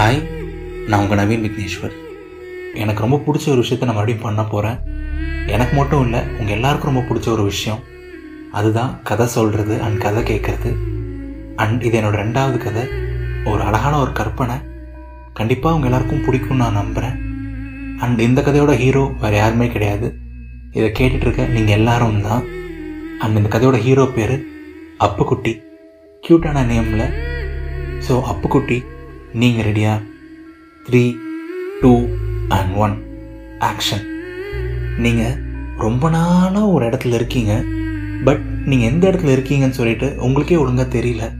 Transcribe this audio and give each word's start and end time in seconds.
Hi 0.00 0.20
நான் 0.88 1.00
உங்கள் 1.02 1.18
நவீன் 1.20 1.42
விக்னேஸ்வர். 1.44 1.94
எனக்கு 2.82 3.02
ரொம்ப 3.04 3.16
பிடிச்ச 3.24 3.46
ஒரு 3.54 3.62
விஷயத்த 3.62 3.86
நான் 3.88 3.96
மறுபடியும் 3.96 4.22
பண்ண 4.24 4.42
போகிறேன் 4.52 4.78
எனக்கு 5.54 5.74
மட்டும் 5.78 6.04
இல்லை 6.06 6.20
உங்கள் 6.38 6.54
எல்லாருக்கும் 6.56 6.90
ரொம்ப 6.90 7.02
பிடிச்ச 7.08 7.26
ஒரு 7.32 7.42
விஷயம். 7.48 7.80
அதுதான் 8.58 8.92
கதை 9.08 9.26
சொல்கிறது 9.34 9.74
அண்ட் 9.86 9.98
கதை 10.04 10.20
கேட்குறது 10.30 10.70
அண்ட் 11.62 11.82
இது 11.86 11.98
என்னோட 12.00 12.16
ரெண்டாவது 12.22 12.58
கதை. 12.66 12.84
ஒரு 13.52 13.60
அழகான 13.68 13.98
ஒரு 14.04 14.12
கற்பனை. 14.20 14.56
கண்டிப்பாக 15.40 15.76
உங்கள் 15.78 15.90
எல்லாருக்கும் 15.90 16.24
பிடிக்கும்னு 16.28 16.62
நான் 16.64 16.80
நம்புகிறேன் 16.80 17.18
அண்ட் 18.06 18.22
இந்த 18.28 18.44
கதையோட 18.46 18.76
ஹீரோ 18.84 19.04
வேறு 19.24 19.38
யாருமே 19.40 19.68
கிடையாது. 19.74 20.10
இதை 20.78 20.88
கேட்டுட்ருக்க 21.00 21.48
நீங்கள் 21.56 21.78
எல்லாரும் 21.80 22.22
தான். 22.28 22.46
அண்ட் 23.24 23.40
இந்த 23.42 23.52
கதையோட 23.56 23.80
ஹீரோ 23.88 24.06
பேர் 24.16 24.36
அப்புக்குட்டி. 25.08 25.54
க்யூட்டான 26.24 26.64
நேமில் 26.72 27.06
ஸோ 28.08 28.16
அப்புக்குட்டி 28.32 28.80
நீங்கள் 29.32 29.72
ரெடியா 29.72 29.92
three 30.86 31.16
two 31.80 32.08
and 32.48 32.74
one 32.74 32.94
action 33.58 34.04
நீங்கள் 34.98 35.36
ரொம்ப 35.78 36.10
நாளாக 36.10 36.66
ஒரு 36.66 36.88
இடத்துல 36.88 37.14
இருக்கீங்க. 37.14 37.64
பட் 38.24 38.40
நீங்கள் 38.66 38.88
எந்த 38.88 39.10
இடத்துல 39.10 39.34
இருக்கீங்கன்னு 39.36 39.78
சொல்லிட்டு 39.78 40.16
உங்களுக்கே 40.18 40.56
ஒழுங்காக 40.56 40.98
தெரியல. 40.98 41.32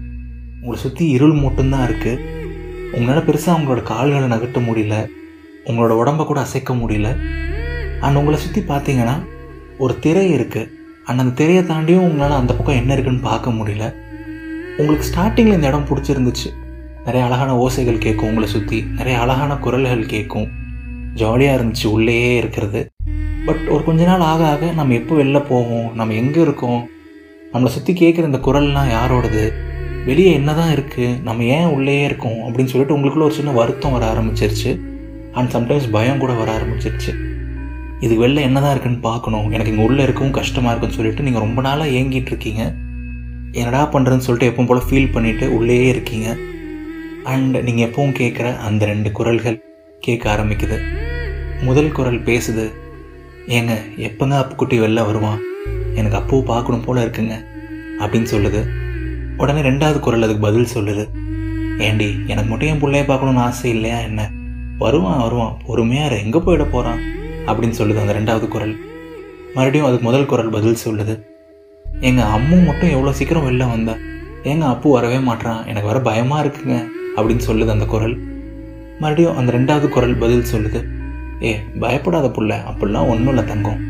உங்களை 0.61 0.83
சுற்றி 0.83 1.09
இருள் 1.09 1.33
மட்டும்தான் 1.33 1.89
இருக்குது 1.89 2.39
உங்களால் 2.93 3.27
பெருசாக 3.27 3.59
உங்களோட 3.59 3.83
கால்களை 3.83 4.29
நகர்த்த 4.29 4.61
முடியல. 4.69 5.11
உங்களோட 5.65 5.93
உடம்ப 6.03 6.27
கூட 6.27 6.41
அசைக்க 6.41 6.75
முடியல. 6.75 7.17
அண்ட் 8.01 8.17
உங்களை 8.17 8.39
சுற்றி 8.39 8.61
பார்த்தீங்கன்னா 8.61 9.23
ஒரு 9.79 9.99
திரை 9.99 10.35
இருக்குது 10.35 10.71
அண்ட் 11.05 11.19
அந்த 11.19 11.33
திரையை 11.33 11.65
தாண்டியும் 11.65 12.07
உங்களால் 12.09 12.39
அந்த 12.39 12.55
பக்கம் 12.55 12.77
என்ன 12.77 12.93
இருக்குன்னு 12.93 13.21
பார்க்க 13.21 13.51
முடியல. 13.51 13.95
உங்களுக்கு 14.79 15.07
ஸ்டார்டிங்கில் 15.11 15.59
இந்த 15.59 15.67
இடம் 15.67 15.89
பிடிச்சிருந்துச்சு. 15.91 16.51
நிறைய 17.05 17.27
அழகான 17.27 17.51
ஓசைகள் 17.65 18.03
கேட்கும் 18.05 18.29
உங்களை 18.29 18.49
சுற்றி 18.49 18.79
நிறைய 18.97 19.21
அழகான 19.21 19.53
குரல்கள் 19.55 20.03
கேட்கும். 20.07 20.49
ஜாலியாக 21.15 21.57
இருந்துச்சு 21.59 21.87
உள்ளேயே 21.87 22.37
இருக்கிறது. 22.37 22.81
பட் 23.47 23.63
ஒரு 23.75 23.83
கொஞ்ச 23.85 24.05
நாள் 24.05 24.25
ஆக 24.33 24.43
ஆக 24.49 24.73
நம்ம 24.79 24.95
எப்போ 24.95 25.15
வெளில 25.21 25.39
போவோம் 25.47 25.89
நம்ம 25.95 26.15
எங்கே 26.15 26.41
இருக்கோம் 26.41 26.81
நம்மளை 27.53 27.71
சுற்றி 27.77 27.93
கேட்குற 27.93 28.25
இந்த 28.31 28.41
குரல்லாம் 28.47 28.91
யாரோடது? 28.97 29.45
வெளியே 30.09 30.33
என்ன 30.33 30.51
தான் 30.55 30.73
இருக்குது 30.75 31.23
நம்ம 31.23 31.45
ஏன் 31.57 31.71
உள்ளேயே 31.77 32.05
இருக்கோம் 32.05 32.39
அப்படின்னு 32.47 32.73
சொல்லிட்டு 32.73 32.97
உங்களுக்குள்ள 32.97 33.29
ஒரு 33.29 33.39
சின்ன 33.39 33.51
வருத்தம் 33.51 33.97
வர 33.97 34.05
ஆரம்பிச்சிருச்சு. 34.13 34.71
அண்ட் 35.33 35.53
சம்டைம்ஸ் 35.57 35.89
பயம் 35.91 36.19
கூட 36.19 36.33
வர 36.33 36.51
ஆரம்பிச்சிருச்சு. 36.59 37.15
இது 38.01 38.15
வெளில 38.23 38.45
என்ன 38.49 38.61
தான் 38.61 38.71
இருக்குன்னு 38.71 39.01
பார்க்கணும். 39.09 39.49
எனக்கு 39.51 39.73
இங்கே 39.73 39.85
உள்ளே 39.89 40.03
இருக்கவும் 40.03 40.37
கஷ்டமாக 40.39 40.73
இருக்குன்னு 40.73 40.99
சொல்லிட்டு 40.99 41.23
நீங்கள் 41.23 41.45
ரொம்ப 41.47 41.61
நாளாக 41.69 41.91
ஏங்கிட்டு 41.91 42.33
இருக்கீங்க. 42.35 42.63
என்னடா 43.53 43.83
பண்ணுறதுன்னு 43.95 44.27
சொல்லிட்டு 44.29 44.51
எப்பவும் 44.51 44.71
போல் 44.71 44.87
ஃபீல் 44.89 45.13
பண்ணிவிட்டு 45.17 45.47
உள்ளேயே 45.59 45.89
இருக்கீங்க. 45.95 46.29
அண்ட் 47.25 47.57
நீங்கள் 47.63 47.87
எப்பவும் 47.89 48.17
கேட்குற 48.19 48.59
அந்த 48.59 48.87
ரெண்டு 48.87 49.13
குரல்கள் 49.13 49.65
கேட்க 50.01 50.37
ஆரம்பிக்குது. 50.37 50.79
முதல் 51.63 51.93
குரல் 51.93 52.21
பேசுது 52.23 52.73
ஏங்க 53.47 53.73
எப்போங்க 53.97 54.35
அப்புக்குட்டி 54.41 54.77
வெளில 54.81 55.07
வருவான் 55.07 55.41
எனக்கு 55.95 56.19
அப்போவும் 56.19 56.45
பார்க்கணும் 56.45 56.85
போல 56.85 57.05
இருக்குங்க 57.05 57.37
அப்படின்னு 57.99 58.29
சொல்லுது. 58.35 58.61
உடனே 59.37 59.61
ரெண்டாவது 59.61 60.01
குரல் 60.01 60.23
அதுக்கு 60.23 60.43
பதில் 60.43 60.73
சொல்லுது 60.75 61.09
ஏண்டி 61.79 62.19
எனக்கு 62.27 62.51
மட்டும் 62.51 62.69
என் 62.69 62.81
பிள்ளைய 62.81 63.05
பார்க்கணும்னு 63.07 63.41
ஆசை 63.41 63.71
இல்லையா 63.71 63.99
என்ன? 63.99 64.31
வருவான் 64.79 65.21
வருவான் 65.21 65.57
பொறுமையாக 65.67 66.17
எங்கே 66.17 66.39
போயிட 66.39 66.65
போகிறான் 66.65 67.01
அப்படின்னு 67.47 67.79
சொல்லுது 67.79 68.01
அந்த 68.01 68.13
ரெண்டாவது 68.13 68.49
குரல். 68.49 68.77
மறுபடியும் 69.55 69.87
அதுக்கு 69.87 70.05
முதல் 70.05 70.27
குரல் 70.27 70.51
பதில் 70.51 70.83
சொல்லுது 70.85 71.23
எங்கள் 72.01 72.25
அம்மு 72.25 72.67
மட்டும் 72.67 72.91
எவ்வளோ 72.91 73.13
சீக்கிரம் 73.13 73.47
வெளில 73.49 73.69
வந்தா? 73.71 73.97
ஏங்க 74.45 74.61
அப்பு 74.61 74.93
வரவே 74.93 75.17
மாட்றான் 75.17 75.67
எனக்கு 75.67 75.89
வர 75.89 76.01
பயமாக 76.01 76.49
இருக்குங்க. 76.49 76.89
அப்படின்னு 77.17 77.47
சொல்லுது 77.47 77.69
அந்த 77.69 77.85
குரல். 77.85 78.17
மறுபடியும் 79.01 79.37
அந்த 79.37 79.53
ரெண்டாவது 79.53 79.89
குரல் 79.89 80.17
பதில் 80.17 80.51
சொல்லுது. 80.53 80.81
ஏ 81.43 81.61
பயப்படாத 81.81 82.29
புள்ள 82.29 82.55
அப்படிலாம் 82.71 83.09
ஒன்றும் 83.09 83.29
இல்லை 83.29 83.45
தங்கம். 83.45 83.81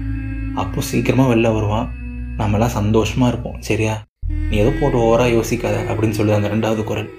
அப்போ 0.55 0.81
சீக்கிரமாக 0.81 1.35
வெளில 1.35 1.53
வருவான். 1.53 1.89
நாமெல்லாம் 2.37 2.77
சந்தோஷமாக 2.79 3.31
இருப்போம் 3.33 3.59
சரியா? 3.61 4.03
நீ 4.51 4.57
எதுவும் 4.57 4.79
போட்டு 4.81 4.99
ஓவராக 4.99 5.35
யோசிக்காத 5.35 5.77
அப்படின்னு 5.89 6.17
சொல்லுது 6.19 6.39
அந்த 6.39 6.49
ரெண்டாவது 6.49 6.85
குரல். 6.85 7.11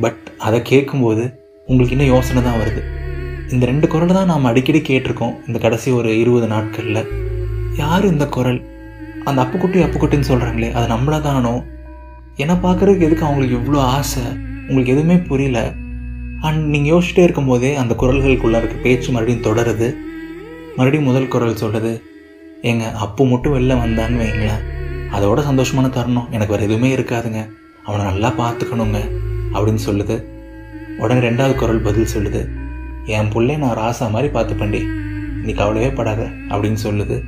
பட் 0.00 0.20
அதை 0.38 0.62
கேட்கும்போது 0.62 1.24
உங்களுக்கு 1.66 1.96
இன்னும் 1.96 2.12
யோசனை 2.14 2.42
தான் 2.42 2.60
வருது. 2.60 2.82
இந்த 3.50 3.66
ரெண்டு 3.66 3.88
குரல் 3.88 4.08
தான் 4.08 4.26
நாம் 4.26 4.44
அடிக்கடி 4.44 4.78
கேட்டிருக்கோம் 4.78 5.34
இந்த 5.46 5.58
கடைசி 5.58 5.90
ஒரு 5.90 6.18
இருபது 6.18 6.46
நாட்களில். 6.46 7.08
யார் 7.76 8.04
இந்த 8.04 8.26
குரல்? 8.26 8.60
அந்த 9.24 9.44
அப்புக்குட்டி 9.44 9.78
அப்புக்குட்டின்னு 9.82 10.30
சொல்கிறாங்களே 10.30 10.72
அது 10.72 10.86
நம்மள 10.94 11.20
தானோ 11.20 11.62
என்னை 12.36 12.56
பார்க்குறதுக்கு 12.56 13.06
எதுக்கு 13.08 13.24
அவங்களுக்கு 13.24 13.58
இவ்வளோ 13.58 13.76
ஆசை? 13.76 14.22
உங்களுக்கு 14.68 14.92
எதுவுமே 14.92 15.18
புரியல. 15.18 15.72
அண்ட் 16.40 16.68
நீங்கள் 16.68 16.92
யோசிச்சுட்டே 16.92 17.18
இருக்கும்போதே 17.18 17.74
அந்த 17.74 17.96
குரல்களுக்குள்ளே 17.98 18.56
இருக்க 18.56 18.76
பேச்சு 18.82 19.12
மறுபடியும் 19.12 19.56
தொடருது. 19.56 19.94
மறுபடியும் 20.76 21.04
முதல் 21.04 21.28
குரல் 21.28 21.54
சொல்லுது 21.54 22.00
ஏங்க 22.62 22.92
அப்போ 22.92 23.26
மட்டும் 23.26 23.54
வெளில 23.54 23.72
வந்தான்னு 23.72 24.22
வைங்களேன். 24.22 24.62
அதோட 25.12 25.40
சந்தோஷமான 25.40 25.90
தருணம். 25.90 26.28
எனக்கு 26.30 26.52
வேறு 26.52 26.64
எதுவுமே 26.64 26.94
இருக்காதுங்க. 26.94 27.48
அவனை 27.84 28.04
நல்லா 28.04 28.32
பார்த்துக்கணுங்க 28.38 28.96
அப்படின்னு 29.52 29.78
சொல்லுது. 29.86 30.24
உடனே 30.98 31.28
ரெண்டாவது 31.28 31.54
குரல் 31.54 31.80
பதில் 31.80 32.06
சொல்லுது 32.16 32.48
என் 33.04 33.32
புள்ளைய 33.32 33.58
நான் 33.58 33.76
ராசா 33.76 34.10
மாதிரி 34.10 34.32
பார்த்துப்பண்டி 34.32 34.84
நீ 35.44 35.52
கவலையே 35.52 35.90
படாத. 35.90 36.22
அப்படின்னு 36.48 36.76
சொல்லுது. 36.84 37.22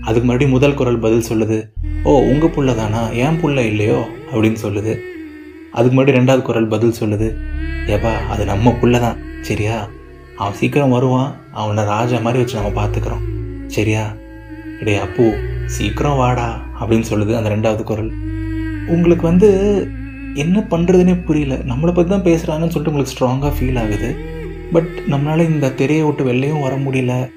அதுக்கு 0.00 0.24
மறுபடியும் 0.24 0.52
முதல் 0.52 0.74
குரல் 0.74 0.98
பதில் 0.98 1.24
சொல்லுது 1.28 1.70
ஓ 2.02 2.20
உங்கள் 2.20 2.48
புள்ள 2.48 2.74
தானா? 2.74 3.08
என் 3.08 3.40
புள்ள 3.42 3.58
இல்லையோ? 3.58 4.08
அப்படின்னு 4.32 4.56
சொல்லுது. 4.62 4.98
அதுக்கு 5.72 5.94
முன்னாடி 5.96 6.16
ரெண்டாவது 6.18 6.42
குரல் 6.42 6.68
பதில் 6.68 6.98
சொல்லுது. 7.00 7.36
ஏப்பா 7.86 8.12
அது 8.28 8.44
நம்ம 8.44 8.74
புள்ள 8.80 9.00
தான் 9.00 9.18
சரியா? 9.40 9.88
அவன் 10.36 10.54
சீக்கிரம் 10.54 10.90
வருவான். 10.90 11.36
அவனை 11.52 11.84
ராஜா 11.84 12.18
மாதிரி 12.18 12.42
வச்சு 12.42 12.60
நம்ம 12.60 12.72
பார்த்துக்கிறோம். 12.80 13.24
சரியா? 13.66 14.14
டே 14.84 14.96
அப்போ 14.96 15.34
சீக்கிரம் 15.66 16.16
வாடா 16.16 16.60
அப்படின்னு 16.80 17.04
சொல்லுது 17.10 17.32
அந்த 17.34 17.48
ரெண்டாவது 17.48 17.82
குரல். 17.82 18.12
உங்களுக்கு 18.88 19.22
வந்து 19.22 19.48
என்ன 20.34 20.66
பண்ணுறதுனே 20.70 21.24
புரியல. 21.24 21.54
நம்மளை 21.54 21.92
பற்றி 21.94 22.10
தான் 22.10 22.26
பேசுகிறாங்கன்னு 22.28 22.74
சொல்லிட்டு 22.74 22.92
உங்களுக்கு 22.92 23.14
ஸ்ட்ராங்காக 23.14 23.52
ஃபீல் 23.58 23.78
ஆகுது. 23.78 24.16
பட் 24.72 24.92
நம்மளால் 25.10 25.48
இந்த 25.48 25.70
திரையை 25.70 26.04
விட்டு 26.04 26.24
வெளிலையும் 26.24 26.60
வர 26.60 26.76
முடியல. 26.76 27.30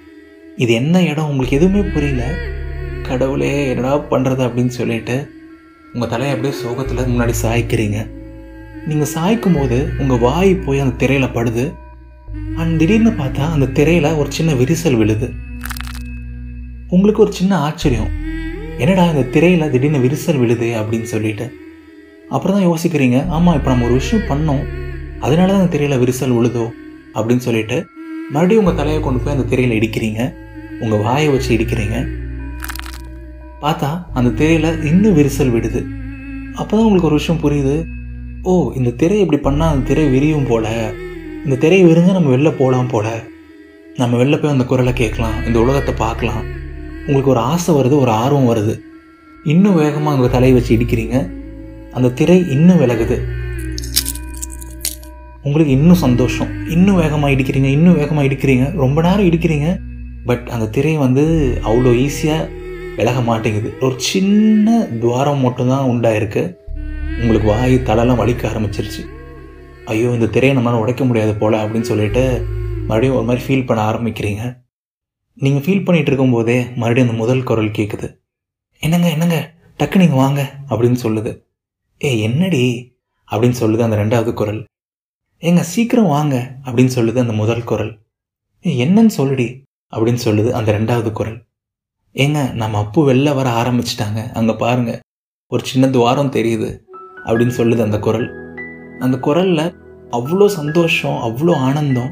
இது 0.56 0.74
என்ன 0.74 1.02
இடம்? 1.04 1.30
உங்களுக்கு 1.30 1.58
எதுவுமே 1.58 1.82
புரியல. 1.90 2.26
கடவுளே 3.08 3.70
என்னடா 3.70 3.96
பண்ணுறது 3.98 4.44
அப்படின்னு 4.48 4.68
சொல்லிட்டு 4.68 5.34
உங்கள் 5.94 6.10
தலையை 6.10 6.36
அப்படியே 6.36 6.62
சோகத்தில் 6.62 7.12
முன்னாடி 7.12 7.34
சாய்க்கிறீங்க. 7.42 8.00
நீங்கள் 8.90 9.12
சாய்க்கும் 9.14 9.56
போது 9.58 9.78
உங்கள் 10.02 10.22
வாய் 10.26 10.52
போய் 10.66 10.82
அந்த 10.84 10.96
திரையில் 11.02 11.34
படுது. 11.36 11.64
அண்ட் 12.60 12.74
திடீர்னு 12.80 13.12
பார்த்தா 13.20 13.46
அந்த 13.56 13.68
திரையில் 13.78 14.18
ஒரு 14.20 14.30
சின்ன 14.38 14.52
விரிசல் 14.60 14.98
விழுது. 15.00 15.28
உங்களுக்கு 16.96 17.24
ஒரு 17.26 17.32
சின்ன 17.40 17.54
ஆச்சரியம். 17.68 18.12
என்னடா 18.84 19.06
இந்த 19.14 19.24
திரையில் 19.36 19.72
திடீர்னு 19.74 20.02
விரிசல் 20.06 20.40
விழுது 20.44 20.68
அப்படின்னு 20.80 21.08
சொல்லிட்டு. 21.14 21.48
அப்புறம் 22.36 22.56
தான் 22.58 22.68
யோசிக்கிறீங்க 22.70 23.18
ஆமாம் 23.38 23.58
இப்போ 23.60 23.70
நம்ம 23.72 23.88
ஒரு 23.90 23.98
விஷயம் 24.02 24.28
பண்ணோம். 24.32 24.64
அதனால 25.26 25.50
தான் 25.52 25.62
அந்த 25.62 25.74
திரையில் 25.78 26.02
விரிசல் 26.04 26.38
விழுதோ 26.38 26.66
அப்படின்னு 27.18 27.46
சொல்லிட்டு 27.48 27.80
மறுபடியும் 28.36 28.64
உங்கள் 28.64 28.80
தலையை 28.82 29.00
கொண்டு 29.02 29.20
போய் 29.24 29.36
அந்த 29.38 29.48
திரையில் 29.52 29.78
இடிக்கிறீங்க. 29.80 30.22
உங்கள் 30.84 31.04
வாயை 31.08 31.28
வச்சு 31.34 31.52
இடிக்கிறீங்க. 31.58 31.98
பார்த்தா 33.66 33.92
அந்த 34.20 34.30
திரையில் 34.40 34.72
இன்னும் 34.92 35.18
விரிசல் 35.20 35.54
விடுது 35.58 35.84
அப்போ 36.60 36.72
தான் 36.76 36.86
உங்களுக்கு 36.88 37.10
ஒரு 37.12 37.20
விஷயம் 37.20 37.44
புரியுது. 37.46 37.76
ஓ 38.52 38.74
இந்த 38.76 38.90
திரை 38.90 39.20
இப்படி 39.20 39.42
பண்ணால் 39.42 39.74
அந்த 39.74 39.88
திரை 39.88 40.10
விரியும் 40.10 40.48
போல. 40.48 40.92
இந்த 41.44 41.56
திரை 41.56 41.86
விரிஞ்சா 41.86 42.12
நம்ம 42.12 42.36
வெளில 42.36 42.50
போகலாம் 42.58 42.88
போல. 42.88 43.24
நம்ம 43.96 44.18
வெளில 44.18 44.42
போய் 44.42 44.52
அந்த 44.52 44.64
குரலை 44.64 44.94
கேட்கலாம் 44.94 45.46
இந்த 45.46 45.60
உலகத்தை 45.60 45.94
பார்க்கலாம். 45.94 46.44
உங்களுக்கு 47.06 47.30
ஒரு 47.30 47.40
ஆசை 47.40 47.76
வருது 47.76 48.00
ஒரு 48.00 48.12
ஆர்வம் 48.12 48.50
வருது. 48.50 48.80
இன்னும் 49.44 49.76
வேகமாக 49.76 50.16
உங்கள் 50.16 50.32
தலையை 50.32 50.58
வச்சு 50.58 50.76
இடிக்கிறீங்க. 50.76 51.30
அந்த 51.92 52.10
திரை 52.10 52.50
இன்னும் 52.50 52.80
விலகுது. 52.80 53.18
உங்களுக்கு 55.44 55.74
இன்னும் 55.74 56.04
சந்தோஷம். 56.08 56.70
இன்னும் 56.70 56.96
வேகமாக 56.96 57.34
இடிக்கிறீங்க 57.34 57.72
இன்னும் 57.78 57.96
வேகமாக 57.96 58.28
இடிக்கிறீங்க. 58.28 58.76
ரொம்ப 58.76 59.02
நேரம் 59.02 59.26
இடிக்கிறீங்க. 59.26 59.78
பட் 60.26 60.48
அந்த 60.52 60.68
திரை 60.68 60.98
வந்து 60.98 61.24
அவ்வளோ 61.64 61.94
ஈஸியாக 62.06 62.50
விலக 62.96 63.22
மாட்டேங்குது. 63.22 63.74
ஒரு 63.82 63.96
சின்ன 63.98 64.88
துவாரம் 65.02 65.40
மட்டும்தான் 65.40 65.90
உண்டாயிருக்கு. 65.90 66.56
உங்களுக்கு 67.26 67.50
வாய் 67.50 67.76
தலைலாம் 67.76 68.20
வலிக்க 68.20 68.44
ஆரம்பிச்சிருச்சு. 68.50 69.04
ஐயோ 69.86 70.10
இந்த 70.10 70.26
திரையை 70.26 70.58
நம்மளால் 70.58 70.82
உடைக்க 70.82 71.06
முடியாது 71.06 71.36
போல் 71.36 71.54
அப்படின்னு 71.54 71.88
சொல்லிட்டு 71.90 72.46
மறுபடியும் 72.80 73.16
ஒரு 73.16 73.26
மாதிரி 73.26 73.42
ஃபீல் 73.46 73.66
பண்ண 73.66 73.80
ஆரம்பிக்கிறீங்க. 73.92 74.42
நீங்கள் 75.34 75.64
ஃபீல் 75.66 75.86
பண்ணிகிட்டு 75.86 76.12
இருக்கும்போதே 76.12 76.58
மறுபடியும் 76.76 77.10
அந்த 77.10 77.22
முதல் 77.22 77.44
குரல் 77.44 77.68
கேட்குது 77.68 78.08
என்னங்க 78.80 79.10
என்னங்க? 79.10 79.54
டக்கு 79.80 79.96
நீங்கள் 79.96 80.22
வாங்க 80.24 80.54
அப்படின்னு 80.70 80.98
சொல்லுது. 81.04 81.32
ஏ 82.04 82.20
என்னடி? 82.20 82.94
அப்படின்னு 83.32 83.58
சொல்லுது 83.60 83.88
அந்த 83.88 83.98
ரெண்டாவது 84.04 84.34
குரல். 84.34 84.64
ஏங்க 85.42 85.60
சீக்கிரம் 85.60 86.06
வாங்க 86.06 86.36
அப்படின்னு 86.64 86.96
சொல்லுது 86.96 87.18
அந்த 87.18 87.34
முதல் 87.34 87.64
குரல். 87.64 88.00
ஏ 88.66 88.86
என்னன்னு 88.86 89.10
சொல்லுடி 89.18 89.62
அப்படின்னு 89.92 90.20
சொல்லுது 90.28 90.50
அந்த 90.52 90.72
ரெண்டாவது 90.80 91.12
குரல். 91.12 91.46
ஏங்க 92.14 92.54
நம்ம 92.54 92.78
அப்பு 92.78 93.14
வெளில 93.14 93.36
வர 93.36 93.50
ஆரம்பிச்சிட்டாங்க. 93.62 94.32
அங்கே 94.34 94.54
பாருங்க 94.54 95.00
ஒரு 95.48 95.66
சின்ன 95.66 95.90
துவாரம் 95.90 96.32
தெரியுது. 96.32 96.70
அப்படின்னு 97.28 97.54
சொல்லுது 97.58 97.82
அந்த 97.82 98.00
குரல். 98.00 98.28
அந்த 99.00 99.18
குரலில் 99.18 99.66
அவ்வளோ 100.12 100.46
சந்தோஷம் 100.46 101.18
அவ்வளோ 101.28 101.54
ஆனந்தம். 101.68 102.12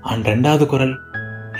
அண்ட் 0.00 0.26
ரெண்டாவது 0.26 0.66
குரல் 0.66 0.94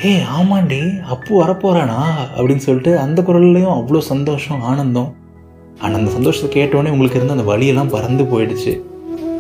ஹே 0.03 0.13
ஆமாண்டி 0.37 0.81
அப்பு 1.15 1.33
வரப்போகிறானா 1.43 1.99
அப்படின்னு 2.37 2.65
சொல்லிட்டு 2.67 2.99
அந்த 2.99 3.23
குரல்லையும் 3.23 3.75
அவ்வளோ 3.79 3.99
சந்தோஷம் 3.99 4.61
ஆனந்தம். 4.61 5.11
அண்ட் 5.81 5.95
அந்த 5.95 6.11
சந்தோஷத்தை 6.11 6.49
கேட்டோடனே 6.55 6.93
உங்களுக்கு 6.95 7.19
இருந்த 7.19 7.33
அந்த 7.33 7.47
வழியெல்லாம் 7.51 7.93
பறந்து 7.95 8.25
போயிடுச்சு. 8.25 8.73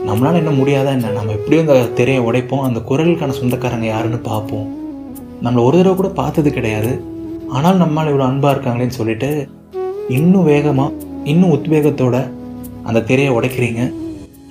நம்மளால் 0.08 0.40
என்ன 0.42 0.50
முடியாதா 0.50 0.90
என்ன? 0.96 1.10
நம்ம 1.10 1.32
எப்படியும் 1.32 1.64
அந்த 1.66 1.86
திரையை 1.98 2.20
உடைப்போம். 2.24 2.66
அந்த 2.68 2.80
குரலுக்கான 2.90 3.34
சொந்தக்காரங்க 3.38 3.86
யாருன்னு 3.86 4.18
பார்ப்போம். 4.30 4.66
நம்மளை 5.44 5.62
ஒரு 5.64 5.76
தடவை 5.78 5.94
கூட 5.96 6.08
பார்த்தது 6.20 6.50
கிடையாது. 6.52 6.92
ஆனால் 7.48 7.80
நம்மளால் 7.82 8.10
இவ்வளோ 8.10 8.26
அன்பாக 8.30 8.52
இருக்காங்களேன்னு 8.54 8.98
சொல்லிட்டு 8.98 9.30
இன்னும் 10.08 10.44
வேகமாக 10.44 10.92
இன்னும் 11.24 11.54
உத்வேகத்தோட 11.56 12.16
அந்த 12.90 13.02
திரையை 13.10 13.32
உடைக்கிறீங்க. 13.38 13.82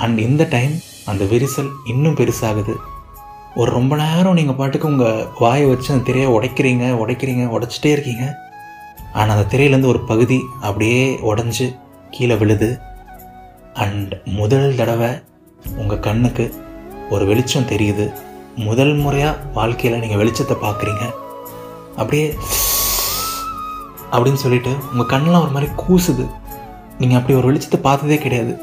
அண்ட் 0.03 0.19
இந்த 0.27 0.43
டைம் 0.55 0.75
அந்த 1.11 1.23
விரிசல் 1.31 1.71
இன்னும் 1.93 2.17
பெருசாகுது. 2.19 2.73
ஒரு 3.59 3.69
ரொம்ப 3.77 3.93
நேரம் 4.01 4.37
நீங்கள் 4.39 4.57
பாட்டுக்கு 4.59 4.89
உங்கள் 4.91 5.25
வாயை 5.43 5.65
வச்சு 5.69 5.89
அந்த 5.93 6.05
திரையை 6.09 6.29
உடைக்கிறீங்க 6.35 6.85
உடைக்கிறீங்க 7.03 7.45
உடைச்சிட்டே 7.55 7.91
இருக்கீங்க. 7.95 8.25
ஆனால் 9.19 9.33
அந்த 9.35 9.47
திரையிலேருந்து 9.51 9.91
ஒரு 9.93 10.01
பகுதி 10.11 10.39
அப்படியே 10.67 11.03
உடஞ்சி 11.31 11.67
கீழே 12.15 12.35
விழுது. 12.41 12.69
அண்ட் 13.85 14.11
முதல் 14.39 14.67
தடவை 14.79 15.11
உங்கள் 15.81 16.03
கண்ணுக்கு 16.07 16.45
ஒரு 17.13 17.23
வெளிச்சம் 17.29 17.69
தெரியுது. 17.71 18.05
முதல் 18.67 18.93
முறையாக 19.03 19.49
வாழ்க்கையில் 19.57 20.01
நீங்கள் 20.03 20.21
வெளிச்சத்தை 20.21 20.55
பார்க்குறீங்க. 20.65 21.05
அப்படியே 22.01 22.27
அப்படின்னு 24.13 24.41
சொல்லிட்டு 24.43 24.71
உங்கள் 24.91 25.11
கண்ணெலாம் 25.13 25.45
ஒரு 25.45 25.55
மாதிரி 25.55 25.69
கூசுது. 25.83 26.25
நீங்கள் 26.99 27.17
அப்படி 27.19 27.37
ஒரு 27.39 27.47
வெளிச்சத்தை 27.49 27.79
பார்த்ததே 27.87 28.17
கிடையாது. 28.25 28.53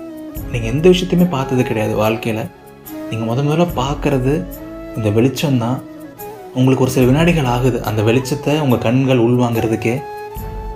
நீங்கள் 0.52 0.70
எந்த 0.72 0.86
விஷயத்தையுமே 0.92 1.26
பார்த்தது 1.34 1.62
கிடையாது 1.68 1.94
வாழ்க்கையில். 2.02 2.42
நீங்கள் 3.10 3.28
முத 3.28 3.40
முதல்ல 3.46 3.66
பார்க்குறது 3.82 4.32
இந்த 4.96 5.08
வெளிச்சம் 5.16 5.60
தான் 5.64 5.78
உங்களுக்கு 6.58 6.84
ஒரு 6.84 6.92
சில 6.94 7.06
வினாடிகள் 7.08 7.50
ஆகுது. 7.54 7.78
அந்த 7.88 8.00
வெளிச்சத்தை 8.08 8.52
உங்கள் 8.64 8.82
கண்கள் 8.86 9.24
உள்வாங்கிறதுக்கே. 9.26 9.94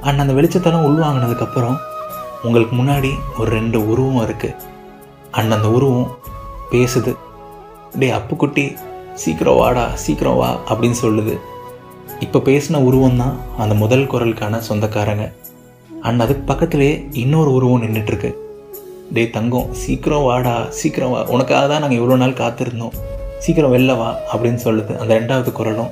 அண்ட் 0.06 0.22
அந்த 0.24 0.34
வெளிச்சத்தெல்லாம் 0.38 0.86
உள்வாங்கினதுக்கப்புறம் 0.88 1.78
உங்களுக்கு 2.46 2.74
முன்னாடி 2.80 3.10
ஒரு 3.40 3.48
ரெண்டு 3.56 3.78
உருவம் 3.92 4.22
இருக்குது 4.26 4.56
அண்ட் 5.38 5.54
அந்த 5.56 5.68
உருவம் 5.76 6.10
பேசுது. 6.72 7.12
டேய் 8.00 8.16
அப்புக்குட்டி 8.18 8.64
சீக்கிரம் 9.22 9.58
வாடா 9.60 9.84
சீக்கிரம் 10.02 10.38
வா 10.40 10.50
அப்படின்னு 10.70 10.98
சொல்லுது. 11.04 11.34
இப்போ 12.24 12.38
பேசின 12.48 12.80
உருவம் 12.88 13.20
தான் 13.22 13.36
அந்த 13.62 13.74
முதல் 13.82 14.10
குரலுக்கான 14.12 14.60
சொந்தக்காரங்க. 14.68 15.24
அண்ட் 16.08 16.22
அதுக்கு 16.24 16.44
பக்கத்துலேயே 16.50 16.94
இன்னொரு 17.22 17.50
உருவம் 17.56 17.82
நின்றுட்டுருக்கு 17.84 18.30
டேய் 19.14 19.34
தங்கம் 19.36 19.70
சீக்கிரம் 19.82 20.26
வாடா 20.28 20.54
சீக்கிரம் 20.78 21.12
வா. 21.14 21.20
உனக்காக 21.34 21.62
தான் 21.70 21.82
நாங்கள் 21.82 21.98
இவ்வளோ 22.00 22.16
நாள் 22.22 22.36
காத்திருந்தோம். 22.40 22.94
சீக்கிரம் 23.44 23.72
வெளில 23.74 23.92
வா 24.00 24.08
அப்படின்னு 24.32 24.60
சொல்லுது 24.66 24.92
அந்த 25.00 25.10
ரெண்டாவது 25.18 25.50
குரலும். 25.58 25.90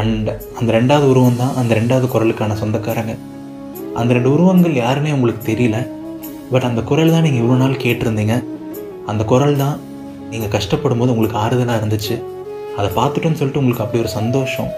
அண்ட் 0.00 0.28
அந்த 0.58 0.70
ரெண்டாவது 0.78 1.06
உருவம் 1.12 1.40
தான் 1.42 1.54
அந்த 1.60 1.72
ரெண்டாவது 1.80 2.06
குரலுக்கான 2.14 2.56
சொந்தக்காரங்க. 2.62 3.14
அந்த 4.00 4.10
ரெண்டு 4.16 4.30
உருவங்கள் 4.34 4.74
யாருன்னே 4.82 5.14
உங்களுக்கு 5.16 5.42
தெரியல. 5.50 5.78
பட் 6.52 6.68
அந்த 6.70 6.80
குரல் 6.90 7.14
தான் 7.14 7.24
நீங்கள் 7.26 7.42
இவ்வளோ 7.42 7.58
நாள் 7.64 7.80
கேட்டிருந்தீங்க. 7.86 8.36
அந்த 9.12 9.22
குரல் 9.32 9.56
தான் 9.62 9.76
நீங்கள் 10.32 10.52
கஷ்டப்படும் 10.56 11.00
போது 11.02 11.12
உங்களுக்கு 11.14 11.40
ஆறுதலாக 11.44 11.80
இருந்துச்சு. 11.80 12.16
அதை 12.78 12.88
பார்த்துட்டோன்னு 12.98 13.40
சொல்லிட்டு 13.40 13.62
உங்களுக்கு 13.62 13.84
அப்படி 13.84 14.02
ஒரு 14.04 14.12
சந்தோஷம். 14.20 14.70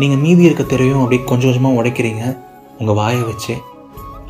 நீங்கள் 0.00 0.22
மீதி 0.24 0.48
இருக்க 0.48 0.64
தெரையும் 0.74 1.02
அப்படியே 1.04 1.22
கொஞ்சம் 1.30 1.50
கொஞ்சமாக 1.50 1.78
உடைக்கிறீங்க. 1.80 2.24
உங்கள் 2.80 2.98
வாயை 3.00 3.22
வச்சு 3.30 3.54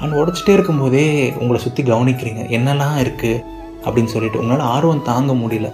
அண்ட் 0.02 0.16
உடைச்சிட்டே 0.20 0.52
இருக்கும்போதே 0.56 1.04
உங்களை 1.40 1.58
சுற்றி 1.64 1.82
கவனிக்கிறீங்க. 1.90 2.42
என்னெல்லாம் 2.56 2.96
இருக்குது 3.04 3.42
அப்படின்னு 3.84 4.12
சொல்லிட்டு 4.14 4.40
உங்களால் 4.42 4.68
ஆர்வம் 4.74 5.06
தாங்க 5.10 5.32
முடியல. 5.42 5.68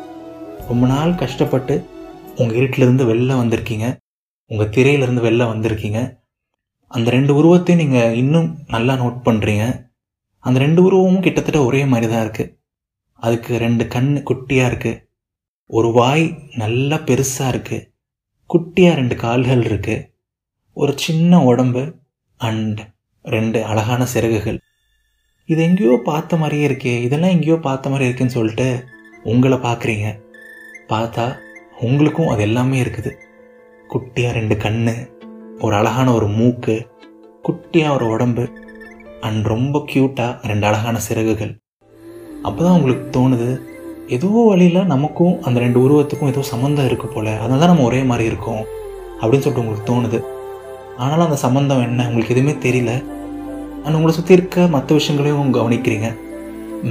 ரொம்ப 0.68 0.84
நாள் 0.92 1.12
கஷ்டப்பட்டு 1.22 1.74
உங்கள் 2.40 2.58
இருட்டிலேருந்து 2.60 3.04
வெளில 3.10 3.34
வந்திருக்கீங்க. 3.42 3.86
உங்கள் 4.50 4.72
திரையிலேருந்து 4.76 5.26
வெளில 5.26 5.44
வந்திருக்கீங்க. 5.52 6.00
அந்த 6.96 7.08
ரெண்டு 7.16 7.32
உருவத்தையும் 7.38 7.82
நீங்கள் 7.82 8.16
இன்னும் 8.22 8.48
நல்லா 8.74 8.94
நோட் 9.02 9.18
பண்ணுறீங்க 9.28 9.64
அந்த 10.44 10.58
ரெண்டு 10.64 10.80
உருவமும் 10.86 11.24
கிட்டத்தட்ட 11.24 11.60
ஒரே 11.68 11.80
மாதிரி 11.92 12.06
தான் 12.10 12.24
இருக்குது 12.24 12.52
அதுக்கு 13.20 13.52
ரெண்டு 13.64 13.84
கண் 13.94 14.10
குட்டியாக 14.28 14.70
இருக்குது 14.70 15.00
ஒரு 15.70 15.88
வாய் 15.98 16.24
நல்லா 16.62 16.96
பெருசாக 17.08 17.52
இருக்குது 17.52 17.86
குட்டியாக 18.50 18.98
ரெண்டு 19.00 19.14
கால்கள் 19.22 19.62
இருக்குது 19.68 20.04
ஒரு 20.76 20.92
சின்ன 21.04 21.40
உடம்பு. 21.44 21.82
அண்ட் 22.40 22.80
ரெண்டு 23.24 23.64
அழகான 23.64 24.04
சிறகுகள். 24.04 24.58
இது 25.46 25.62
எங்கேயோ 25.62 26.00
பார்த்த 26.04 26.36
மாதிரியே 26.36 26.68
இருக்கே. 26.68 27.02
இதெல்லாம் 27.02 27.30
எங்கேயோ 27.30 27.56
பார்த்த 27.56 27.90
மாதிரி 27.90 28.08
இருக்குன்னு 28.08 28.36
சொல்லிட்டு 28.38 28.84
உங்களை 29.24 29.58
பார்க்குறீங்க. 29.58 30.08
பார்த்தா 30.88 31.36
உங்களுக்கும் 31.80 32.28
அது 32.28 32.42
எல்லாமே 32.42 32.82
இருக்குது. 32.84 33.10
குட்டியாக 33.92 34.36
ரெண்டு 34.38 34.56
கண் 34.56 34.80
ஒரு 35.60 35.76
அழகான 35.76 36.12
ஒரு 36.12 36.26
மூக்கு 36.26 36.86
குட்டியாக 37.44 37.94
ஒரு 37.94 38.06
உடம்பு 38.06 38.44
அண்ட் 39.20 39.46
ரொம்ப 39.46 39.78
க்யூட்டாக 39.92 40.48
ரெண்டு 40.50 40.66
அழகான 40.66 40.98
சிறகுகள். 40.98 41.52
அப்போ 42.42 42.64
தான் 42.64 42.76
உங்களுக்கு 42.78 43.20
தோணுது 43.20 43.60
ஏதோ 44.08 44.28
வழியில் 44.48 44.90
நமக்கும் 44.94 45.42
அந்த 45.42 45.60
ரெண்டு 45.60 45.78
உருவத்துக்கும் 45.84 46.28
ஏதோ 46.28 46.40
சம்மந்தம் 46.40 46.88
இருக்குது 46.88 47.12
போல். 47.12 47.38
அதனால 47.42 47.60
தான் 47.60 47.72
நம்ம 47.72 47.82
ஒரே 47.82 48.02
மாதிரி 48.02 48.28
இருக்கோம் 48.28 48.64
அப்படின்னு 49.20 49.44
சொல்லிட்டு 49.44 49.64
உங்களுக்கு 49.64 49.90
தோணுது. 49.92 50.18
ஆனாலும் 51.02 51.26
அந்த 51.28 51.38
சம்மந்தம் 51.44 51.84
என்ன 51.88 52.06
உங்களுக்கு 52.08 52.34
எதுவுமே 52.34 52.54
தெரியல. 52.66 52.92
அண்ட் 53.84 53.96
உங்களை 53.96 54.12
சுற்றி 54.18 54.36
இருக்க 54.38 54.66
மற்ற 54.74 54.94
விஷயங்களையும் 54.98 55.52
கவனிக்கிறீங்க. 55.56 56.08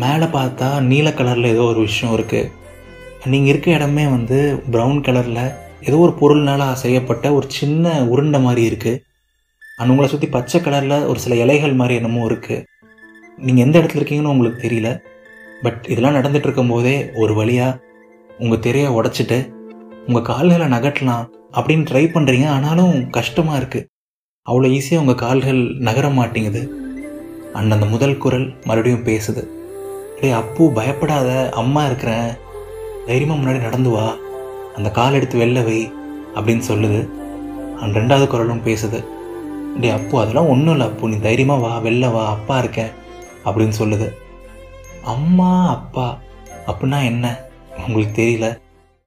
மேலே 0.04 0.28
பார்த்தா 0.38 0.68
நீல 0.90 1.10
கலரில் 1.20 1.54
ஏதோ 1.54 1.64
ஒரு 1.72 1.82
விஷயம் 1.88 2.14
இருக்குது 2.18 2.52
நீங்கள் 3.32 3.52
இருக்க 3.52 3.70
இடமே 3.78 4.06
வந்து 4.16 4.38
ப்ரௌன் 4.74 5.00
கலரில் 5.08 5.44
ஏதோ 5.88 5.98
ஒரு 6.06 6.14
பொருள்னால 6.20 6.64
செய்யப்பட்ட 6.84 7.26
ஒரு 7.38 7.48
சின்ன 7.58 7.94
உருண்டை 8.14 8.40
மாதிரி 8.46 8.64
இருக்குது 8.70 9.02
அண்ட் 9.80 9.92
உங்களை 9.94 10.08
சுற்றி 10.12 10.28
பச்சை 10.36 10.60
கலரில் 10.62 11.08
ஒரு 11.12 11.20
சில 11.24 11.36
இலைகள் 11.44 11.80
மாதிரி 11.82 11.96
என்னமோ 12.02 12.22
இருக்குது 12.30 12.64
நீங்கள் 13.38 13.66
எந்த 13.66 13.76
இடத்துல 13.80 14.02
இருக்கீங்கன்னு 14.02 14.34
உங்களுக்கு 14.36 14.60
தெரியல. 14.68 14.92
பட் 15.66 15.82
இதெல்லாம் 15.92 16.18
நடந்துட்டு 16.20 16.48
இருக்கும்போதே 16.48 16.96
ஒரு 17.24 17.34
வழியாக 17.34 17.80
உங்கள் 18.44 18.64
திரையை 18.66 18.92
உடச்சிட்டு 19.00 19.40
உங்கள் 20.08 20.28
கால்களை 20.30 20.68
நகட்டலாம் 20.76 21.26
அப்படின்னு 21.58 21.88
ட்ரை 21.90 22.06
பண்ணுறீங்க 22.16 22.48
ஆனாலும் 22.56 22.96
கஷ்டமாக 23.10 23.60
இருக்குது 23.62 23.86
அவ்வளோ 24.50 24.82
ஈஸியாக 24.82 25.00
உங்கள் 25.00 25.16
கால்கள் 25.16 25.76
நகர 25.78 26.10
மாட்டேங்குது. 26.10 26.72
அண்ட் 27.54 27.72
அந்த 27.72 27.86
முதல் 27.86 28.18
குரல் 28.18 28.54
மறுபடியும் 28.64 29.04
பேசுது. 29.04 29.48
டேய் 30.22 30.32
அப்பு 30.32 30.72
பயப்படாத. 30.72 31.50
அம்மா 31.50 31.86
இருக்கிறேன். 31.86 32.34
தைரியமாக 33.06 33.42
முன்னாடி 33.42 33.62
நடந்து 33.62 33.90
வா. 33.90 34.16
அந்த 34.76 34.92
கால் 34.92 35.14
எடுத்து 35.14 35.40
வெளில 35.40 35.64
வை 35.64 35.92
அப்படின்னு 36.36 36.62
சொல்லுது. 36.68 37.10
அண்ட் 37.76 37.96
ரெண்டாவது 37.96 38.28
குரலும் 38.28 38.66
பேசுது. 38.66 39.06
டே 39.80 39.90
அப்பு 39.90 40.22
அதெல்லாம் 40.22 40.48
ஒன்றும் 40.48 40.72
இல்லை 40.72 40.88
அப்போ. 40.88 41.08
நீ 41.08 41.20
தைரியமாக 41.20 41.62
வா. 41.62 41.80
வெளில 41.80 42.12
வா. 42.12 42.30
அப்பா 42.30 42.58
இருக்கேன் 42.58 42.90
அப்படின்னு 43.46 43.74
சொல்லுது. 43.80 44.14
அம்மா 45.04 45.70
அப்பா. 45.70 46.20
அப்படின்னா 46.68 47.06
என்ன? 47.06 47.40
உங்களுக்கு 47.88 48.22
தெரியல. 48.22 48.60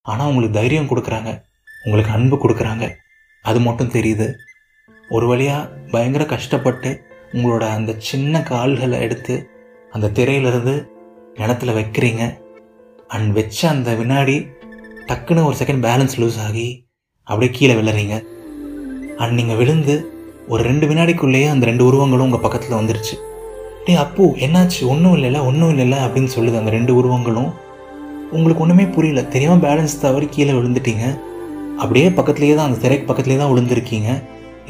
ஆனால் 0.02 0.26
உங்களுக்கு 0.26 0.60
தைரியம் 0.60 0.88
கொடுக்குறாங்க. 0.88 1.42
உங்களுக்கு 1.84 2.12
அன்பு 2.12 2.36
கொடுக்குறாங்க. 2.36 2.94
அது 3.42 3.60
மட்டும் 3.60 3.90
தெரியுது. 3.90 4.32
ஒரு 5.10 5.26
வழியாக 5.26 5.68
பயங்கர 5.90 6.24
கஷ்டப்பட்டு 6.24 7.02
உங்களோட 7.32 7.60
அந்த 7.60 7.94
சின்ன 7.98 8.42
கால்களை 8.42 9.00
எடுத்து 9.00 9.50
அந்த 9.90 10.08
திரையிலிருந்து 10.08 10.88
நிலத்துல 11.34 11.74
வைக்கிறீங்க. 11.78 12.38
அண்ட் 13.08 13.32
வச்ச 13.32 13.68
அந்த 13.68 13.94
வினாடி 13.94 14.46
டக்குன்னு 15.06 15.44
ஒரு 15.44 15.56
செகண்ட் 15.64 15.84
பேலன்ஸ் 15.86 16.16
லூஸ் 16.16 16.38
ஆகி 16.46 16.86
அப்படியே 17.24 17.50
கீழே 17.52 17.74
விழுறீங்க. 17.74 18.24
அண்ட் 19.16 19.34
நீங்கள் 19.34 19.56
விழுந்து 19.56 20.12
ஒரு 20.48 20.62
ரெண்டு 20.62 20.86
வினாடிக்குள்ளேயே 20.86 21.48
அந்த 21.48 21.66
ரெண்டு 21.66 21.84
உருவங்களும் 21.84 22.26
உங்கள் 22.26 22.40
பக்கத்தில் 22.40 22.78
வந்துருச்சு. 22.78 23.14
டே 23.84 23.94
அப்போ 23.94 24.24
என்னாச்சு? 24.24 24.86
ஒன்றும் 24.86 25.14
இல்லைல்ல 25.16 25.44
ஒன்றும் 25.44 25.78
இல்லைல்ல 25.78 25.96
அப்படின்னு 26.06 26.28
சொல்லுது 26.36 26.58
அந்த 26.58 26.70
ரெண்டு 26.70 26.94
உருவங்களும். 26.94 27.50
உங்களுக்கு 28.30 28.62
ஒன்றுமே 28.62 28.84
புரியல. 28.84 29.22
தெரியாமல் 29.24 29.68
பேலன்ஸ் 29.68 30.00
தவறி 30.00 30.26
கீழே 30.30 30.52
விழுந்துட்டீங்க. 30.52 31.20
அப்படியே 31.76 32.08
பக்கத்துலேயே 32.08 32.54
தான் 32.54 32.66
அந்த 32.66 32.78
திரைக்கு 32.78 33.12
பக்கத்துலேயே 33.12 33.36
தான் 33.36 33.52
விழுந்திருக்கீங்க. 33.52 34.22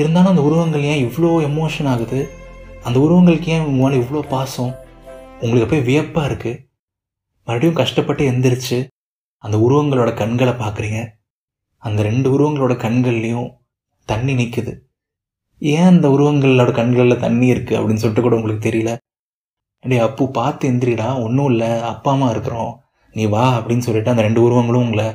இருந்தாலும் 0.02 0.32
அந்த 0.32 0.42
உருவங்கள் 0.48 0.84
ஏன் 0.92 1.02
இவ்வளோ 1.06 1.30
எமோஷன் 1.48 1.88
ஆகுது? 1.92 2.20
அந்த 2.86 2.96
உருவங்களுக்கு 3.04 3.48
ஏன் 3.54 3.64
உங்க 3.68 3.78
மேலே 3.82 4.00
இவ்வளோ 4.02 4.20
பாசம்? 4.28 4.72
உங்களுக்கு 5.40 5.70
போய் 5.72 5.86
வியப்பாக 5.88 6.28
இருக்குது 6.30 6.60
மறுபடியும் 7.46 7.78
கஷ்டப்பட்டு 7.80 8.22
எந்திரிச்சு 8.30 8.78
அந்த 9.44 9.56
உருவங்களோட 9.56 10.10
கண்களை 10.14 10.52
பார்க்குறீங்க. 10.52 11.00
அந்த 11.82 12.00
ரெண்டு 12.02 12.28
உருவங்களோட 12.34 12.74
கண்கள்லேயும் 12.84 13.50
தண்ணி 14.08 14.34
நிற்குது 14.34 14.72
ஏன் 15.58 15.88
அந்த 15.92 16.06
உருவங்களோட 16.08 16.70
கண்களில் 16.72 17.22
தண்ணி 17.24 17.46
இருக்குது 17.52 17.78
அப்படின்னு 17.78 18.02
சொல்லிட்டு 18.02 18.24
கூட 18.26 18.36
உங்களுக்கு 18.36 18.64
தெரியல? 18.68 18.90
டேய் 19.84 20.04
அப்பு 20.06 20.24
பார்த்து 20.30 20.70
எந்திரிடா 20.70 21.08
ஒன்றும் 21.24 21.50
இல்லை 21.50 21.70
அப்பா 21.92 22.10
அம்மா 22.12 22.28
இருக்கிறோம். 22.30 22.72
நீ 23.14 23.24
வா 23.34 23.44
அப்படின்னு 23.58 23.86
சொல்லிட்டு 23.86 24.10
அந்த 24.10 24.22
ரெண்டு 24.22 24.40
உருவங்களும் 24.42 24.84
உங்களை 24.86 25.06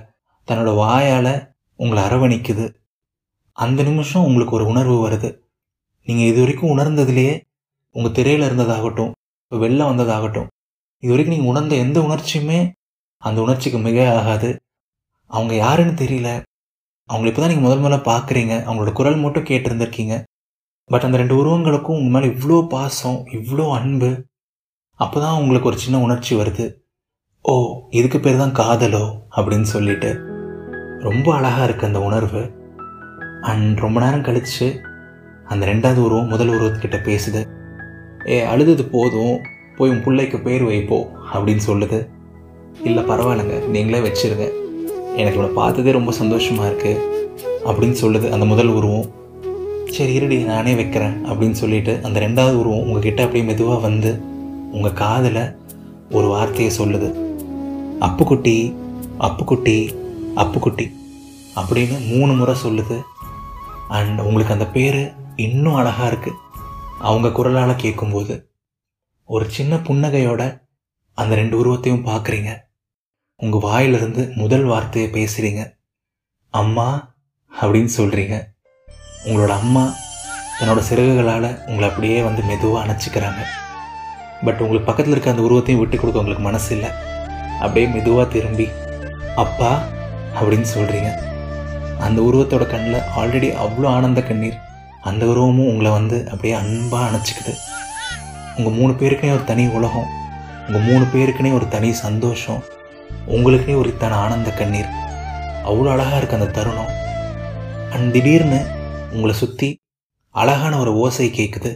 தன்னோட 0.48 0.72
வாயால் 0.76 1.34
உங்களை 1.80 2.02
அரவணிக்குது. 2.04 2.66
அந்த 3.58 3.80
நிமிஷம் 3.90 4.26
உங்களுக்கு 4.28 4.56
ஒரு 4.58 4.66
உணர்வு 4.72 4.98
வருது. 5.06 5.30
நீங்கள் 6.08 6.30
இது 6.32 6.40
வரைக்கும் 6.44 6.74
உணர்ந்ததுலேயே 6.76 7.34
உங்கள் 7.96 8.16
திரையில் 8.18 8.48
இருந்ததாகட்டும் 8.48 9.12
இப்போ 9.44 9.58
வெளில 9.64 9.88
வந்ததாகட்டும் 9.90 10.48
இது 11.04 11.12
வரைக்கும் 11.14 11.36
நீங்கள் 11.36 11.52
உணர்ந்த 11.52 11.76
எந்த 11.86 11.98
உணர்ச்சியுமே 12.08 12.60
அந்த 13.24 13.38
உணர்ச்சிக்கு 13.46 13.80
மிக 13.88 13.98
ஆகாது. 14.20 14.50
அவங்க 15.32 15.54
யாருன்னு 15.56 15.94
தெரியல. 16.02 16.30
அவங்கள 17.10 17.30
இப்போ 17.30 17.42
தான் 17.42 17.52
நீங்கள் 17.52 17.68
முதல் 17.68 17.82
முதல்ல 17.84 18.00
பார்க்குறீங்க 18.10 18.54
அவங்களோட 18.66 18.92
குரல் 19.00 19.24
மட்டும் 19.24 19.48
கேட்டிருந்திருக்கீங்க. 19.50 20.16
பட் 20.90 21.06
அந்த 21.08 21.18
ரெண்டு 21.22 21.36
உருவங்களுக்கும் 21.42 21.98
உங்கள் 22.00 22.14
மேலே 22.16 22.28
இவ்வளோ 22.34 22.58
பாசம் 22.74 23.20
இவ்வளோ 23.38 23.66
அன்பு 23.78 24.12
அப்போ 25.00 25.18
தான் 25.20 25.40
உங்களுக்கு 25.42 25.70
ஒரு 25.72 25.80
சின்ன 25.84 26.00
உணர்ச்சி 26.06 26.34
வருது. 26.42 26.66
ஓ 27.46 27.54
இதுக்கு 28.00 28.20
பேர் 28.20 28.42
தான் 28.44 28.58
காதலோ 28.60 29.06
அப்படின்னு 29.38 29.70
சொல்லிட்டு. 29.76 30.12
ரொம்ப 31.08 31.28
அழகாக 31.38 31.66
இருக்குது 31.68 31.90
அந்த 31.92 32.02
உணர்வு. 32.10 32.42
அண்ட் 33.44 33.78
ரொம்ப 33.78 34.00
நேரம் 34.00 34.22
கழித்து 34.22 34.68
அந்த 35.46 35.66
ரெண்டாவது 35.66 35.98
உருவம் 35.98 36.28
முதல் 36.28 36.50
உருவத்துக்கிட்ட 36.50 37.00
பேசுது. 37.08 37.42
ஏ 38.30 38.42
அழுதது 38.42 38.84
போதும். 38.84 39.40
போய் 39.78 39.90
உன் 39.90 40.04
பிள்ளைக்கு 40.04 40.38
பேர் 40.40 40.64
வைப்போ 40.64 41.00
அப்படின்னு 41.34 41.60
சொல்லுது. 41.68 42.00
இல்லை 42.84 43.04
பரவாயில்லைங்க. 43.04 43.68
நீங்களே 43.68 44.08
வச்சிருங்க. 44.08 44.46
எனக்கு 45.16 45.38
இவனை 45.38 45.54
பார்த்ததே 45.56 45.92
ரொம்ப 45.92 46.12
சந்தோஷமாக 46.12 46.70
இருக்குது 46.70 47.02
அப்படின்னு 47.66 47.96
சொல்லுது 48.02 48.30
அந்த 48.30 48.46
முதல் 48.46 48.68
உருவம். 48.68 49.10
சரி 49.86 50.14
இருடி 50.14 50.38
நானே 50.44 50.74
வைக்கிறேன் 50.74 51.26
அப்படின்னு 51.26 51.60
சொல்லிட்டு 51.62 52.00
அந்த 52.04 52.20
ரெண்டாவது 52.20 52.54
உருவம் 52.54 52.86
உங்ககிட்ட 52.86 53.24
அப்படியே 53.24 53.46
மெதுவாக 53.46 53.80
வந்து 53.80 54.12
உங்கள் 54.72 54.94
காதில் 54.94 55.56
ஒரு 56.12 56.28
வார்த்தையை 56.28 56.72
சொல்லுது. 56.78 57.10
அப்புக்குட்டி 58.00 58.58
அப்புக்குட்டி 59.20 59.78
அப்புக்குட்டி 60.36 60.86
அப்படின்னு 61.56 62.18
மூணு 62.18 62.34
முறை 62.34 62.56
சொல்லுது. 62.68 62.98
அண்ட் 63.94 64.20
உங்களுக்கு 64.20 64.54
அந்த 64.54 64.68
பேர் 64.68 65.14
இன்னும் 65.36 65.76
அழகாக 65.76 66.16
இருக்குது 66.16 66.40
அவங்க 67.00 67.28
குரலால் 67.30 67.76
கேட்கும்போது 67.76 68.50
ஒரு 69.26 69.50
சின்ன 69.50 69.76
புன்னகையோட 69.76 70.42
அந்த 71.18 71.36
ரெண்டு 71.36 71.58
உருவத்தையும் 71.58 72.06
பார்க்குறீங்க 72.06 72.52
உங்கள் 73.36 73.60
வாயிலிருந்து 73.60 74.32
முதல் 74.36 74.64
வார்த்தையை 74.64 75.10
பேசுகிறீங்க 75.12 75.62
அம்மா 76.50 77.16
அப்படின்னு 77.52 77.90
சொல்கிறீங்க 77.98 78.36
உங்களோட 79.26 79.50
அம்மா 79.50 79.84
தன்னோட 80.60 80.82
சிறகுகளால் 80.90 81.66
உங்களை 81.66 81.90
அப்படியே 81.90 82.22
வந்து 82.22 82.42
மெதுவாக 82.44 82.82
அணைச்சிக்கிறாங்க. 82.84 83.42
பட் 84.44 84.60
உங்களுக்கு 84.60 84.86
பக்கத்தில் 84.86 85.14
இருக்க 85.14 85.30
அந்த 85.30 85.42
உருவத்தையும் 85.42 85.82
விட்டு 85.82 85.98
கொடுக்க 85.98 86.20
உங்களுக்கு 86.20 86.48
மனசு 86.48 86.76
இல்லை 86.76 86.90
அப்படியே 87.60 87.88
மெதுவாக 87.88 88.30
திரும்பி 88.30 88.68
அப்பா 89.36 89.72
அப்படின்னு 90.36 90.68
சொல்கிறீங்க 90.76 91.10
அந்த 92.00 92.22
உருவத்தோட 92.22 92.66
கண்ணில் 92.68 93.06
ஆல்ரெடி 93.20 93.50
அவ்வளோ 93.66 93.88
ஆனந்த 93.88 94.22
கண்ணீர். 94.22 94.58
அந்த 95.02 95.26
உருவமும் 95.26 95.70
உங்களை 95.72 95.92
வந்து 95.92 96.18
அப்படியே 96.32 96.54
அன்பாக 96.54 97.08
அணைச்சிக்குது. 97.10 97.54
உங்கள் 98.58 98.78
மூணு 98.80 98.94
பேருக்குனே 99.00 99.32
ஒரு 99.32 99.44
தனி 99.44 99.68
உலகம். 99.68 100.10
உங்கள் 100.68 100.86
மூணு 100.90 101.06
பேருக்குனே 101.14 101.54
ஒரு 101.54 101.68
தனி 101.68 101.92
சந்தோஷம். 101.94 102.62
உங்களுக்குனே 103.28 103.76
ஒரு 103.82 103.90
இத்தனை 103.90 104.18
ஆனந்த 104.18 104.52
கண்ணீர். 104.52 104.92
அவ்வளோ 105.70 105.90
அழகாக 105.94 106.20
இருக்குது 106.20 106.40
அந்த 106.40 106.52
தருணம். 106.60 106.92
அண்ட் 107.94 108.12
திடீர்னு 108.14 108.60
உங்களை 109.16 109.36
சுற்றி 109.36 109.70
அழகான 110.32 110.78
ஒரு 110.78 110.92
ஓசை 110.96 111.28
கேட்குது 111.40 111.72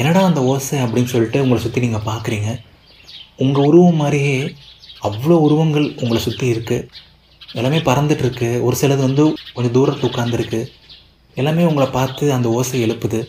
என்னடா 0.00 0.22
அந்த 0.24 0.40
ஓசை 0.42 0.78
அப்படின்னு 0.84 1.12
சொல்லிட்டு 1.12 1.42
உங்களை 1.42 1.62
சுற்றி 1.62 1.84
நீங்கள் 1.84 2.08
பார்க்குறீங்க 2.08 2.48
உங்கள் 3.36 3.64
உருவம் 3.64 4.00
மாதிரியே 4.02 4.34
அவ்வளோ 5.06 5.36
உருவங்கள் 5.46 5.86
உங்களை 6.02 6.20
சுற்றி 6.26 6.46
இருக்குது 6.54 6.86
எல்லாமே 7.58 7.78
பறந்துட்டுருக்கு. 7.88 8.48
ஒரு 8.66 8.76
சிலது 8.80 9.02
வந்து 9.08 9.24
கொஞ்சம் 9.56 9.76
தூரத்தில் 9.76 10.08
உட்காந்துருக்கு 10.10 10.60
எல்லாமே 11.36 11.64
உங்களை 11.70 11.86
பார்த்து 11.96 12.24
அந்த 12.36 12.48
ஓசை 12.58 12.78
எழுப்புது. 12.86 13.20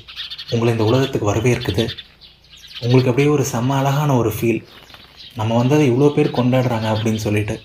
உங்களை 0.53 0.71
இந்த 0.75 0.85
உலகத்துக்கு 0.89 1.31
வரவேற்குது 1.31 1.85
உங்களுக்கு 2.83 3.11
அப்படியே 3.11 3.29
ஒரு 3.35 3.43
செம்ம 3.51 3.75
அழகான 3.81 4.09
ஒரு 4.21 4.31
ஃபீல் 4.37 4.61
நம்ம 5.39 5.55
வந்து 5.59 5.75
அதை 5.77 5.85
இவ்வளோ 5.91 6.09
பேர் 6.15 6.37
கொண்டாடுறாங்க 6.37 6.87
அப்படின்னு 6.95 7.21
சொல்லிட்டு. 7.25 7.55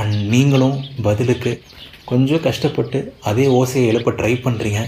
அண்ட் 0.00 0.16
நீங்களும் 0.34 0.76
பதிலுக்கு 1.06 1.52
கொஞ்சம் 2.10 2.44
கஷ்டப்பட்டு 2.46 2.98
அதே 3.30 3.46
ஓசையை 3.58 3.86
எழுப்ப 3.92 4.12
ட்ரை 4.20 4.32
பண்ணுறீங்க 4.46 4.80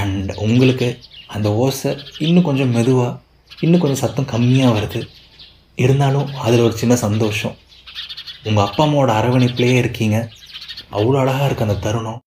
அண்ட் 0.00 0.30
உங்களுக்கு 0.46 0.88
அந்த 1.36 1.48
ஓசை 1.64 1.90
இன்னும் 2.26 2.46
கொஞ்சம் 2.48 2.74
மெதுவாக 2.76 3.12
இன்னும் 3.64 3.82
கொஞ்சம் 3.82 4.02
சத்தம் 4.04 4.30
கம்மியாக 4.32 4.74
வருது. 4.76 5.00
இருந்தாலும் 5.76 6.28
அதில் 6.34 6.60
ஒரு 6.60 6.72
சின்ன 6.72 6.96
சந்தோஷம். 6.96 7.54
உங்கள் 8.44 8.64
அப்பா 8.64 8.84
அம்மாவோட 8.84 9.12
அரவணைப்பிலேயே 9.20 9.76
இருக்கீங்க. 9.76 10.28
அவ்வளோ 10.92 11.18
அழகாக 11.18 11.48
இருக்குது 11.48 11.60
அந்த 11.60 11.74
தருணம். 11.74 12.20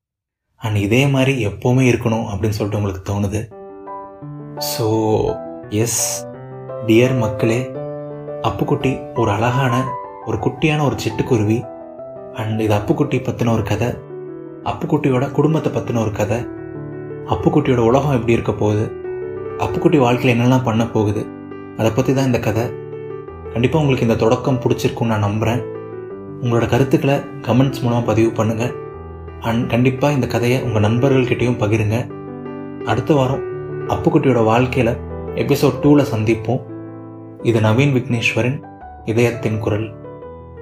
அண்ட் 0.56 0.76
இதே 0.76 1.08
மாதிரி 1.08 1.48
எப்போவுமே 1.48 1.84
இருக்கணும் 1.92 2.26
அப்படின்னு 2.32 2.58
சொல்லிட்டு 2.60 2.80
உங்களுக்கு 2.82 3.12
தோணுது. 3.12 3.42
ஸோ 4.74 4.88
எஸ் 5.70 6.26
டியர் 6.86 7.18
மக்களே 7.18 7.72
அப்புக்குட்டி 8.42 9.14
ஒரு 9.16 9.32
அழகான 9.32 9.84
ஒரு 10.26 10.38
குட்டியான 10.38 10.84
ஒரு 10.84 10.96
சிட்டுக்குருவி. 11.04 11.60
அண்ட் 12.34 12.60
இது 12.60 12.76
அப்புக்குட்டி 12.76 13.18
பற்றின 13.20 13.52
ஒரு 13.52 13.64
கதை. 13.64 13.88
அப்புக்குட்டியோட 14.64 15.32
குடும்பத்தை 15.32 15.72
பற்றின 15.72 16.00
ஒரு 16.00 16.12
கதை. 16.12 16.38
அப்புக்குட்டியோட 17.28 17.78
உலகம் 17.78 18.12
எப்படி 18.12 18.32
இருக்க 18.32 18.52
போகுது? 18.54 18.86
அப்புக்குட்டி 19.58 19.98
வாழ்க்கையில் 19.98 20.34
என்னெல்லாம் 20.36 20.64
பண்ண 20.64 20.88
போகுது? 20.88 21.28
அதை 21.78 21.92
பற்றி 21.92 22.14
தான் 22.14 22.26
இந்த 22.26 22.40
கதை. 22.40 22.79
கண்டிப்பாக 23.54 23.82
உங்களுக்கு 23.84 24.08
இந்த 24.08 24.16
தொடக்கம் 24.16 24.62
பிடிச்சிருக்குன்னு 24.64 25.14
நான் 25.14 25.28
நம்புகிறேன் 25.28 25.62
உங்களோட 26.42 26.66
கருத்துக்களை 26.68 27.16
கமெண்ட்ஸ் 27.48 27.82
மூலமாக 27.82 28.06
பதிவு 28.06 28.30
பண்ணுங்கள் 28.30 28.74
அண்ட் 29.40 29.70
கண்டிப்பாக 29.70 30.14
இந்த 30.14 30.28
கதையை 30.28 30.64
உங்கள் 30.64 30.86
நண்பர்கள்கிட்டையும் 30.88 31.60
பகிருங்க. 31.60 31.98
அடுத்த 32.86 33.14
வாரம் 33.14 33.46
அப்புக்குட்டியோட 33.88 34.44
வாழ்க்கையில் 34.44 34.94
எபிசோட் 35.36 35.80
டூவில் 35.84 36.12
சந்திப்போம். 36.14 36.62
இது 37.44 37.60
நவீன் 37.60 37.94
விக்னேஸ்வரின் 37.98 38.60
இதயத்தின் 39.06 39.60
குரல். 39.60 39.88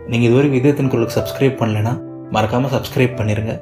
நீங்கள் 0.08 0.28
இதுவரைக்கும் 0.30 0.60
இதயத்தின் 0.60 0.88
குரலுக்கு 0.88 1.18
சப்ஸ்கிரைப் 1.20 1.60
பண்ணலைன்னா 1.62 1.94
மறக்காமல் 2.32 2.74
சப்ஸ்கிரைப் 2.76 3.18
பண்ணிடுங்க 3.20 3.54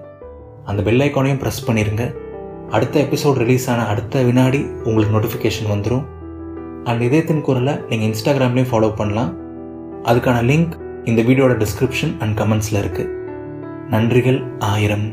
அந்த 0.65 0.81
பெல் 0.81 0.99
ஐக்கானையும் 0.99 1.41
ப்ரெஸ் 1.41 1.65
பண்ணிடுங்க 1.67 2.03
அடுத்த 2.69 2.95
எபிசோட் 2.99 3.39
ரிலீஸ் 3.43 3.69
ஆன 3.69 3.85
அடுத்த 3.85 4.21
வினாடி 4.23 4.59
உங்களுக்கு 4.83 5.15
நோட்டிஃபிகேஷன் 5.15 5.71
வந்துடும் 5.71 6.05
அண்ட் 6.89 7.01
இதயத்தின் 7.01 7.43
குரலை 7.47 7.73
நீங்கள் 7.89 8.07
இன்ஸ்டாகிராம்லேயும் 8.09 8.71
ஃபாலோ 8.71 8.89
பண்ணலாம். 8.95 9.31
அதுக்கான 10.09 10.39
லிங்க் 10.51 10.73
இந்த 11.09 11.21
வீடியோட 11.21 11.53
டிஸ்கிரிப்ஷன் 11.63 12.13
அண்ட் 12.23 12.35
கமெண்ட்ஸில் 12.39 12.81
இருக்குது 12.83 13.13
நன்றிகள் 13.93 14.39
ஆயிரம். 14.71 15.07